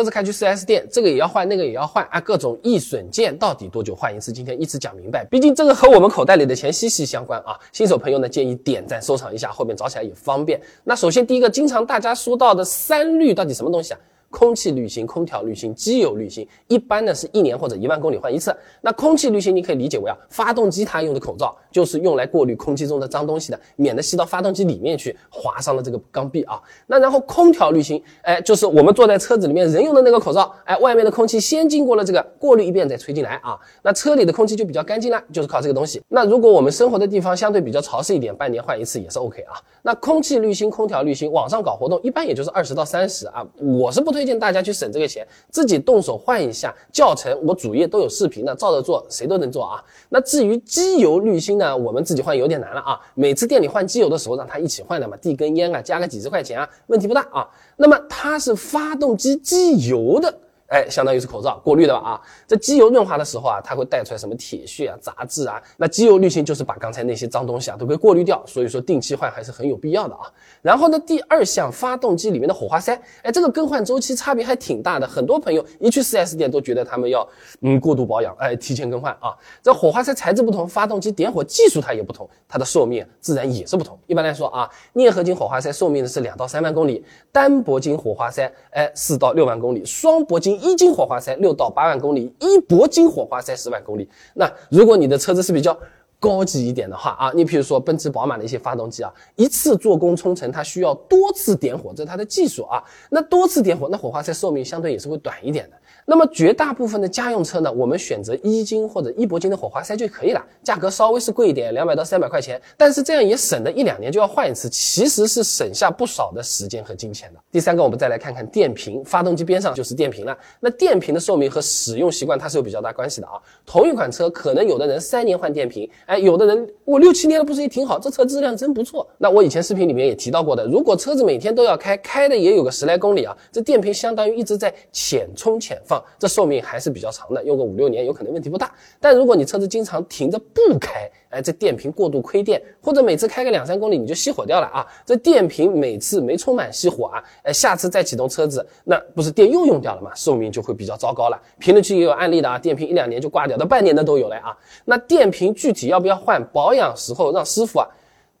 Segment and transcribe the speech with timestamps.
[0.00, 4.32] 车子开去 4S 店，这个也要换，那个也要换啊，各种易损件到底多久换一次？
[4.32, 7.54] 今天一次讲明白，毕竟这个和我们口袋里的钱息息相关啊。
[7.70, 10.58] 新手朋友呢，建议点赞收藏一下，后面找起来也方便。
[10.84, 14.00] 那首先第一个，经常大家说到的三滤到底什么东西啊？
[14.30, 18.56] 空气滤芯、空调滤芯、机油滤芯，一般呢是一年或者一万公里换一次。
[18.80, 26.60] 那空气滤芯你可以理解为啊，发动机它用的口罩就是用来过滤空气中的脏东西的，免得吸到发动机里面去，划伤了这个缸壁啊。
[26.86, 36.02] 那然后空调滤芯，哎，就是我们坐在车子里面人用的那个口罩，哎，外面的空气先经过了这个过滤一遍再吹进来啊，那车里的空气就比较干净了，就是靠这个东西。
[36.08, 39.56] 那如果我们生活的地方相对比较潮湿一点，半年换一次也是 OK 啊。
[39.82, 44.10] 那空气滤芯、空调滤芯，网上搞活动一般也就是二十到三十啊，我是不。
[44.10, 46.74] 推荐大家去省这个钱，自己动手换一下。
[46.90, 49.80] 教程我主页都有视频的，照着做，谁都能做啊。
[50.08, 52.98] 那至于机油滤芯那，我们自己换有点难了啊。
[53.14, 57.46] 每次店里换机油的时候，让他一起换的嘛，递根烟啊，加个几十块钱啊，问题不大啊。
[57.76, 60.34] 那么它是发动机机油的。
[60.70, 62.10] 哎，相当于是口罩过滤的吧？
[62.10, 65.60] 啊，这机油润滑的时候啊，它会带出来什么铁屑啊、杂质啊？
[65.76, 70.30] 那机油滤芯就是把刚才那些脏东西啊都给过滤掉，所以说定期换还是很有必要的啊。
[70.62, 75.06] 然后呢，第二项，发动机里面的火花塞，哎，这个更换周期差别还挺大的。
[75.08, 77.28] 很多朋友一去 4S 店都觉得他们要
[77.62, 79.36] 嗯过度保养，哎，提前更换啊。
[79.60, 83.98] 这火花塞材质不同，发动机点火技术它也不同，它的寿命自然也是不同。
[84.06, 90.59] 一般来说啊，镍合金火花塞寿命呢是两到三万公里，单铂金火花塞哎四到六万公里，双铂金。
[90.60, 94.08] 一斤火花塞六到八万公里，一铂金火花塞十万公里。
[94.34, 95.76] 那如果你的车子是比较
[96.20, 102.84] 高级一点的话啊，你比如说奔驰、宝马的一些发动机啊，一次做工冲程它需要多次点火，这是它的技术啊。
[103.08, 105.76] 那多次点火，那火花塞寿命相对也是会短一点的。
[106.06, 117.40] 那么绝大部分的家用车呢，我们选择一金或者一铂金的火花塞就可以了，价格稍微是贵一点，两百到三百块钱，但是这样也省得一两年就要换一次，其实是省下不少的时间和金钱的。
[117.50, 120.36] 第三个，我们再来看看电瓶，发动机边上就是电瓶了。
[120.58, 123.40] 那电瓶的寿命和使用习惯它是有比较大关系的啊。
[123.64, 129.06] 同一款车，可能有的人三年换电瓶，哎，有的人我六七年了不是也挺好，这车质量真不错。
[129.16, 136.02] 那我以前视频里面也提到过的，如果车子每天都要开，开的也有个十来公里啊，这电瓶相当于一直在浅充浅放。
[136.18, 138.74] 这寿命还是比较长的，用个五六年有可能问题不大。
[138.98, 150.10] 但如果你车子经常停着不开，哎，这电瓶过度亏电，或者每次开个两三公里你就熄火掉了啊，这电瓶每次没充满熄火啊，哎，下次再启动车子，那不是电又用掉了嘛？
[150.14, 151.40] 寿命就会比较糟糕了。
[151.58, 154.56] 评论区也有案例的啊，电瓶一两年就挂掉的，半年的都有了啊。
[154.84, 156.40] 那电瓶具体要不要换？
[156.52, 157.86] 保养时候让师傅啊。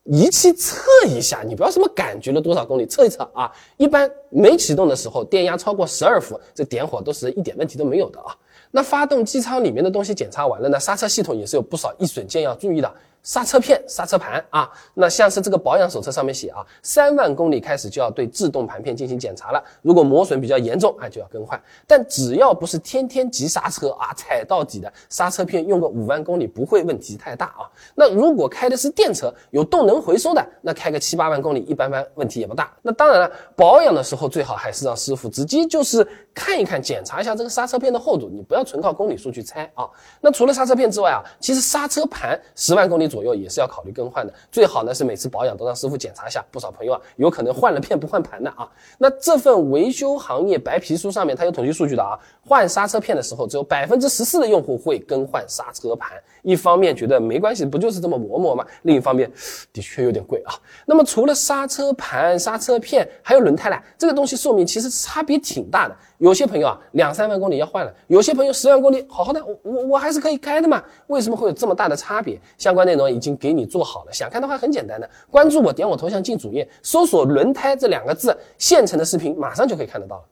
[0.04, 3.50] 仪器测一下，你不要什么感觉了多少公里，测一测啊。
[3.76, 8.34] 一般没启动的时候，电压超过十二伏，这点火都是一点问题都没有的啊。
[8.70, 12.92] 那发动机舱里面的东西检查完了呢，刹车系统也是有不少易损件要注意的。
[13.22, 19.62] 刹车片、刹车盘啊，那像是这个保养手册上面写啊，三万公里开始就要对制动盘片进行检查了。
[19.82, 21.60] 如果磨损比较严重，啊就要更换。
[21.86, 27.68] 但只要不是天天急刹车啊，踩到底的刹车片用个五万公里不会问题太大啊。
[27.94, 32.72] 那如果开的是电车，有动能回收的，那开个七八万公里一般般，问题也不大。
[32.80, 39.86] 那当然了，保养的时候最好还是让师傅直接就是看一看，检查一下这个刹车片的厚度，你不要纯靠公里数去猜啊。
[40.22, 43.09] 那除了刹车片之外啊，其实刹车盘十万公里。
[43.10, 46.44] 左右也是要考虑更换的，最好呢是每次保养都让师傅检查一下。
[46.52, 48.66] 不少朋友啊，有可能换了片不换盘的啊。
[48.96, 56.16] 那这份维修行业白皮书上面它有统计数据的啊，换刹车片的时候，只有百分之十四的用户会更换刹车盘。
[56.42, 58.64] 一方面觉得没关系，不就是这么磨磨吗？
[58.82, 59.30] 另一方面，
[59.72, 60.54] 的确有点贵啊。
[60.86, 65.96] 那么除了刹车盘、刹车片，还有轮胎呢，这个东西寿命其实差别挺大的。
[66.20, 70.82] 有些朋友啊，两三万公里要换了；有些朋友十万公里好好的，我我还是可以开的嘛。
[71.06, 72.38] 为什么会有这么大的差别？
[72.58, 80.22] 相关内容已经给你做好了，想看的话很简单的，关注我，点我头像进主页，搜索“轮胎”这两个字，现成的视频马上就可以看得到了。